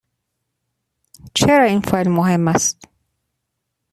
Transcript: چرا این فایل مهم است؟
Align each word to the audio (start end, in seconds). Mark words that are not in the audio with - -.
چرا 1.33 1.63
این 1.63 1.81
فایل 1.81 2.09
مهم 2.09 2.47
است؟ 2.47 2.83